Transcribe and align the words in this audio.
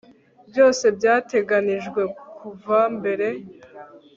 Byose 0.49 0.85
byateganijwe 0.97 2.01
kuva 2.37 2.79
mbere 2.97 3.27